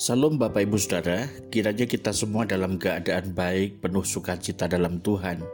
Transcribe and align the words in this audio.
Salam 0.00 0.40
Bapak 0.40 0.64
Ibu 0.64 0.80
Saudara, 0.80 1.28
kiranya 1.52 1.84
kita 1.84 2.08
semua 2.16 2.48
dalam 2.48 2.80
keadaan 2.80 3.36
baik, 3.36 3.84
penuh 3.84 4.00
sukacita 4.00 4.64
dalam 4.64 4.96
Tuhan. 5.04 5.44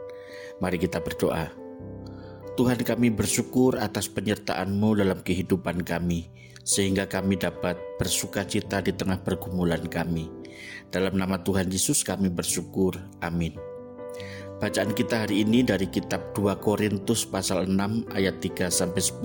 Mari 0.63 0.79
kita 0.79 1.03
berdoa. 1.03 1.51
Tuhan 2.55 2.79
kami 2.79 3.11
bersyukur 3.11 3.75
atas 3.75 4.07
penyertaan-Mu 4.07 5.03
dalam 5.03 5.19
kehidupan 5.19 5.83
kami, 5.83 6.31
sehingga 6.63 7.11
kami 7.11 7.35
dapat 7.35 7.75
bersukacita 7.99 8.79
di 8.79 8.95
tengah 8.95 9.19
pergumulan 9.19 9.83
kami. 9.83 10.31
Dalam 10.95 11.19
nama 11.19 11.43
Tuhan 11.43 11.67
Yesus 11.67 12.07
kami 12.07 12.31
bersyukur. 12.31 12.95
Amin. 13.19 13.51
Bacaan 14.57 14.89
kita 14.89 15.21
hari 15.21 15.45
ini 15.45 15.61
dari 15.61 15.85
kitab 15.85 16.33
2 16.33 16.57
Korintus 16.57 17.29
pasal 17.29 17.69
6 17.69 18.09
ayat 18.09 18.41
3 18.41 18.73
sampai 18.73 19.05
10 19.05 19.21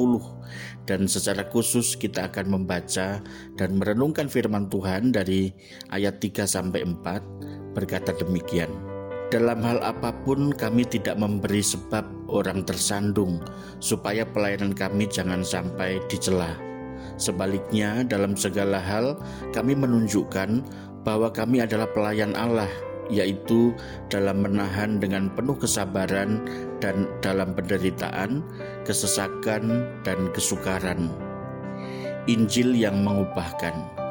dan 0.85 1.09
secara 1.09 1.49
khusus 1.49 1.97
kita 1.97 2.29
akan 2.29 2.53
membaca 2.53 3.17
dan 3.57 3.71
merenungkan 3.81 4.29
firman 4.29 4.69
Tuhan 4.69 5.09
dari 5.09 5.49
ayat 5.89 6.21
3 6.21 6.45
sampai 6.45 6.85
4 6.85 7.73
berkata 7.73 8.13
demikian. 8.13 8.69
Dalam 9.33 9.65
hal 9.65 9.81
apa 9.81 10.13
pun 10.13 10.53
kami 10.53 10.85
tidak 10.85 11.17
memberi 11.17 11.65
sebab 11.65 12.05
orang 12.29 12.69
tersandung 12.69 13.41
supaya 13.81 14.29
pelayanan 14.29 14.77
kami 14.77 15.09
jangan 15.09 15.41
sampai 15.41 15.97
dicela. 16.13 16.61
Sebaliknya 17.17 18.05
dalam 18.05 18.37
segala 18.37 18.77
hal 18.85 19.17
kami 19.57 19.81
menunjukkan 19.81 20.61
bahwa 21.09 21.33
kami 21.33 21.65
adalah 21.65 21.89
pelayan 21.89 22.37
Allah 22.37 22.69
yaitu 23.11 23.75
dalam 24.13 24.45
menahan 24.45 25.01
dengan 25.03 25.33
penuh 25.33 25.57
kesabaran 25.59 26.45
dan 26.79 27.09
dalam 27.25 27.57
penderitaan, 27.57 28.45
kesesakan, 28.87 29.89
dan 30.07 30.31
kesukaran. 30.31 31.11
Injil 32.31 32.79
yang 32.79 33.03
mengubahkan. 33.03 34.03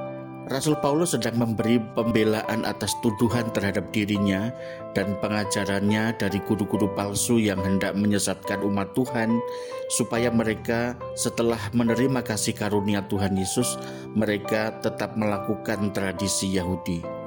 Rasul 0.52 0.76
Paulus 0.84 1.16
sedang 1.16 1.40
memberi 1.40 1.80
pembelaan 1.96 2.68
atas 2.68 2.92
tuduhan 3.00 3.56
terhadap 3.56 3.88
dirinya 3.96 4.52
dan 4.92 5.16
pengajarannya 5.24 6.12
dari 6.20 6.44
guru-guru 6.44 6.92
palsu 6.92 7.40
yang 7.40 7.64
hendak 7.64 7.96
menyesatkan 7.96 8.60
umat 8.68 8.92
Tuhan 8.92 9.40
supaya 9.88 10.28
mereka 10.28 11.00
setelah 11.16 11.72
menerima 11.72 12.20
kasih 12.28 12.52
karunia 12.52 13.00
Tuhan 13.08 13.40
Yesus 13.40 13.80
mereka 14.12 14.76
tetap 14.84 15.16
melakukan 15.16 15.96
tradisi 15.96 16.52
Yahudi 16.52 17.21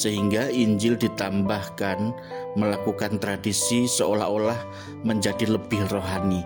sehingga 0.00 0.48
Injil 0.48 0.96
ditambahkan 0.96 2.16
melakukan 2.56 3.20
tradisi 3.20 3.84
seolah-olah 3.84 4.56
menjadi 5.04 5.60
lebih 5.60 5.84
rohani. 5.92 6.40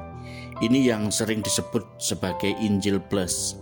Ini 0.59 0.91
yang 0.91 1.15
sering 1.15 1.39
disebut 1.39 1.87
sebagai 2.03 2.51
Injil 2.59 2.99
Plus. 2.99 3.55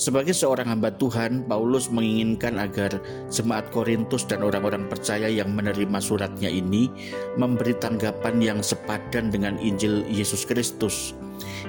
Sebagai 0.00 0.32
seorang 0.32 0.64
hamba 0.64 0.88
Tuhan, 0.96 1.44
Paulus 1.44 1.92
menginginkan 1.92 2.56
agar 2.56 3.04
jemaat 3.28 3.68
Korintus 3.68 4.24
dan 4.24 4.40
orang-orang 4.40 4.88
percaya 4.88 5.28
yang 5.28 5.52
menerima 5.52 6.00
suratnya 6.00 6.48
ini 6.48 6.88
memberi 7.36 7.76
tanggapan 7.76 8.40
yang 8.40 8.64
sepadan 8.64 9.28
dengan 9.28 9.60
Injil 9.60 10.08
Yesus 10.08 10.48
Kristus. 10.48 11.12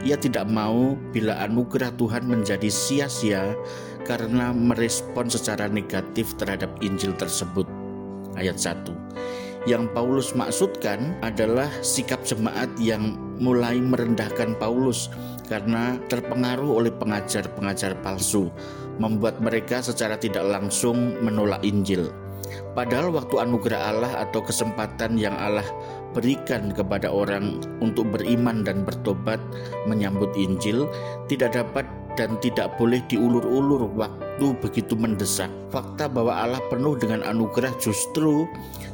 Ia 0.07 0.16
tidak 0.16 0.47
mau 0.47 0.95
bila 1.11 1.44
anugerah 1.44 1.91
Tuhan 1.99 2.23
menjadi 2.23 2.72
sia-sia 2.72 3.52
karena 4.07 4.52
merespon 4.55 5.30
secara 5.30 5.69
negatif 5.69 6.33
terhadap 6.38 6.69
Injil 6.81 7.13
tersebut. 7.16 7.66
Ayat 8.35 8.57
1. 8.57 8.89
Yang 9.69 9.94
Paulus 9.94 10.33
maksudkan 10.33 11.13
adalah 11.21 11.69
sikap 11.85 12.25
jemaat 12.25 12.72
yang 12.81 13.13
mulai 13.38 13.77
merendahkan 13.77 14.57
Paulus 14.57 15.13
karena 15.45 16.02
terpengaruh 16.09 16.81
oleh 16.81 16.94
pengajar-pengajar 16.95 18.00
palsu, 18.01 18.50
membuat 18.97 19.38
mereka 19.38 19.84
secara 19.84 20.18
tidak 20.18 20.47
langsung 20.47 21.19
menolak 21.22 21.62
Injil. 21.62 22.09
Padahal 22.72 23.12
waktu 23.12 23.35
anugerah 23.38 23.81
Allah 23.91 24.12
atau 24.23 24.41
kesempatan 24.41 25.19
yang 25.19 25.35
Allah 25.35 25.66
berikan 26.16 26.72
kepada 26.72 27.12
orang 27.12 27.59
untuk 27.79 28.07
beriman 28.12 28.63
dan 28.63 28.83
bertobat 28.83 29.39
menyambut 29.88 30.31
Injil 30.35 30.88
tidak 31.28 31.56
dapat 31.56 31.88
dan 32.19 32.35
tidak 32.44 32.75
boleh 32.75 32.99
diulur-ulur 33.07 33.88
waktu 33.95 34.53
begitu 34.59 34.94
mendesak. 34.97 35.49
Fakta 35.72 36.11
bahwa 36.11 36.35
Allah 36.35 36.61
penuh 36.67 36.97
dengan 36.99 37.23
anugerah 37.23 37.72
justru 37.79 38.45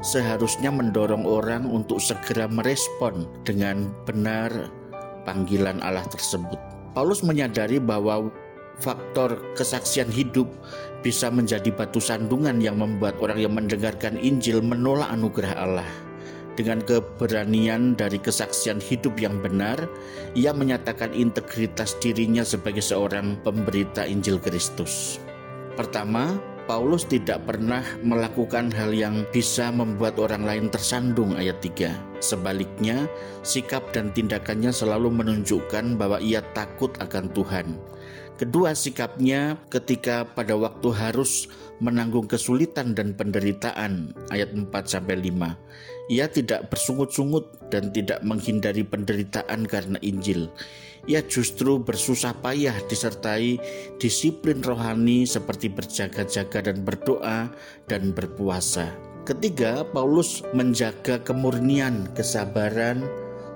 seharusnya 0.05 0.69
mendorong 0.69 1.25
orang 1.25 1.65
untuk 1.67 1.97
segera 1.97 2.45
merespon 2.45 3.25
dengan 3.41 3.89
benar 4.05 4.51
panggilan 5.25 5.81
Allah 5.83 6.05
tersebut. 6.07 6.59
Paulus 6.95 7.21
menyadari 7.21 7.77
bahwa 7.77 8.29
faktor 8.81 9.41
kesaksian 9.57 10.09
hidup 10.09 10.49
bisa 11.01 11.29
menjadi 11.29 11.69
batu 11.73 12.01
sandungan 12.01 12.61
yang 12.61 12.77
membuat 12.77 13.17
orang 13.21 13.41
yang 13.41 13.53
mendengarkan 13.53 14.17
Injil 14.17 14.61
menolak 14.61 15.09
anugerah 15.09 15.53
Allah. 15.57 16.06
Dengan 16.57 16.81
keberanian 16.81 17.93
dari 17.93 18.17
kesaksian 18.17 18.81
hidup 18.81 19.21
yang 19.21 19.37
benar, 19.45 19.77
ia 20.33 20.49
menyatakan 20.49 21.13
integritas 21.13 21.93
dirinya 22.01 22.41
sebagai 22.41 22.81
seorang 22.81 23.37
pemberita 23.45 24.01
Injil 24.01 24.41
Kristus. 24.41 25.21
Pertama, 25.77 26.33
Paulus 26.65 27.05
tidak 27.05 27.45
pernah 27.45 27.85
melakukan 28.01 28.73
hal 28.73 28.89
yang 28.89 29.21
bisa 29.29 29.69
membuat 29.69 30.17
orang 30.17 30.49
lain 30.49 30.65
tersandung 30.73 31.37
ayat 31.37 31.61
3. 31.61 32.25
Sebaliknya, 32.25 33.05
sikap 33.45 33.93
dan 33.93 34.09
tindakannya 34.09 34.73
selalu 34.73 35.13
menunjukkan 35.13 35.93
bahwa 35.93 36.17
ia 36.17 36.41
takut 36.57 36.89
akan 36.97 37.29
Tuhan. 37.37 37.77
Kedua, 38.37 38.77
sikapnya 38.77 39.57
ketika 39.73 40.21
pada 40.21 40.53
waktu 40.53 40.93
harus 40.93 41.49
menanggung 41.81 42.29
kesulitan 42.29 42.93
dan 42.93 43.17
penderitaan 43.17 44.13
ayat 44.29 44.53
4 44.53 44.69
sampai 44.85 45.17
5. 45.17 46.13
Ia 46.13 46.29
tidak 46.29 46.69
bersungut-sungut 46.69 47.69
dan 47.73 47.89
tidak 47.89 48.21
menghindari 48.21 48.85
penderitaan 48.85 49.65
karena 49.65 49.97
Injil 50.05 50.53
ia 51.07 51.23
justru 51.23 51.79
bersusah 51.79 52.35
payah 52.43 52.75
disertai 52.91 53.55
disiplin 53.95 54.59
rohani 54.59 55.23
seperti 55.23 55.71
berjaga-jaga 55.71 56.67
dan 56.67 56.83
berdoa 56.83 57.47
dan 57.87 58.11
berpuasa. 58.11 58.91
Ketiga, 59.23 59.87
Paulus 59.87 60.43
menjaga 60.51 61.19
kemurnian, 61.23 62.11
kesabaran, 62.11 63.03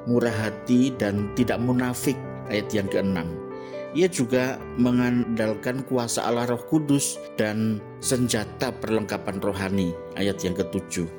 murah 0.08 0.36
hati, 0.36 0.96
dan 0.96 1.32
tidak 1.36 1.60
munafik. 1.60 2.16
Ayat 2.52 2.68
yang 2.76 2.92
keenam. 2.92 3.51
Ia 3.92 4.08
juga 4.08 4.56
mengandalkan 4.80 5.84
kuasa 5.84 6.24
Allah 6.24 6.48
Roh 6.48 6.64
Kudus 6.72 7.20
dan 7.36 7.84
senjata 8.00 8.72
perlengkapan 8.72 9.44
rohani. 9.44 9.92
Ayat 10.16 10.40
yang 10.48 10.56
ketujuh. 10.56 11.12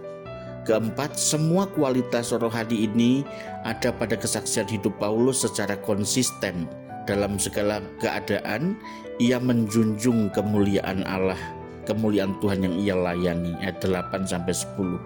Keempat, 0.65 1.21
semua 1.21 1.69
kualitas 1.69 2.33
rohani 2.33 2.89
ini 2.89 3.29
ada 3.69 3.93
pada 3.93 4.17
kesaksian 4.17 4.65
hidup 4.73 4.97
Paulus 4.97 5.45
secara 5.45 5.77
konsisten. 5.85 6.65
Dalam 7.05 7.37
segala 7.37 7.85
keadaan, 8.01 8.79
ia 9.21 9.37
menjunjung 9.37 10.33
kemuliaan 10.33 11.05
Allah, 11.05 11.37
kemuliaan 11.85 12.39
Tuhan 12.41 12.65
yang 12.65 12.75
ia 12.79 12.97
layani. 12.97 13.53
Ayat 13.61 13.85
8 13.85 14.25
sampai 14.25 14.55
10. 14.55 14.97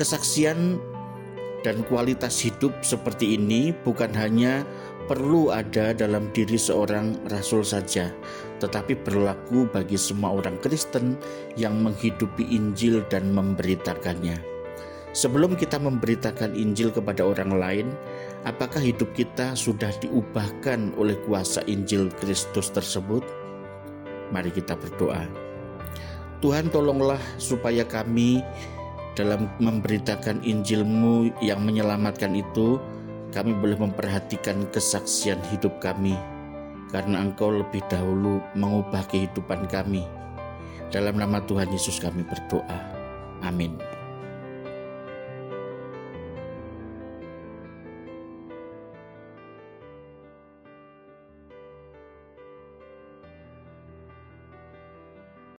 Kesaksian 0.00 0.80
dan 1.60 1.84
kualitas 1.86 2.40
hidup 2.40 2.72
seperti 2.80 3.36
ini 3.36 3.74
bukan 3.86 4.10
hanya 4.16 4.66
perlu 5.06 5.50
ada 5.54 5.92
dalam 5.92 6.30
diri 6.30 6.54
seorang 6.54 7.18
rasul 7.30 7.66
saja, 7.66 8.10
tetapi 8.62 8.98
berlaku 9.02 9.66
bagi 9.70 9.98
semua 9.98 10.38
orang 10.38 10.58
Kristen 10.62 11.18
yang 11.58 11.82
menghidupi 11.82 12.46
Injil 12.52 13.02
dan 13.10 13.34
memberitakannya. 13.34 14.38
Sebelum 15.12 15.60
kita 15.60 15.76
memberitakan 15.76 16.56
Injil 16.56 16.88
kepada 16.88 17.20
orang 17.20 17.52
lain, 17.60 17.86
apakah 18.48 18.80
hidup 18.80 19.12
kita 19.12 19.52
sudah 19.52 19.92
diubahkan 20.00 20.96
oleh 20.96 21.20
kuasa 21.28 21.60
Injil 21.68 22.08
Kristus 22.16 22.72
tersebut? 22.72 23.20
Mari 24.32 24.48
kita 24.48 24.72
berdoa. 24.72 25.28
Tuhan 26.40 26.72
tolonglah 26.72 27.20
supaya 27.36 27.84
kami 27.84 28.40
dalam 29.12 29.52
memberitakan 29.60 30.40
Injilmu 30.40 31.28
yang 31.44 31.60
menyelamatkan 31.60 32.32
itu, 32.32 32.80
kami 33.32 33.56
boleh 33.56 33.80
memperhatikan 33.80 34.68
kesaksian 34.68 35.40
hidup 35.48 35.80
kami, 35.80 36.14
karena 36.92 37.24
Engkau 37.24 37.48
lebih 37.48 37.80
dahulu 37.88 38.44
mengubah 38.52 39.08
kehidupan 39.08 39.66
kami. 39.72 40.04
Dalam 40.92 41.16
nama 41.16 41.40
Tuhan 41.40 41.72
Yesus 41.72 41.96
kami 41.96 42.20
berdoa. 42.28 42.78
Amin. 43.40 43.80